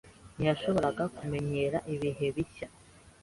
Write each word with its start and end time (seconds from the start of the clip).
Ntiyashoboraga 0.35 1.03
kumenyera 1.17 1.77
ibihe 1.93 2.27
bishya. 2.35 2.67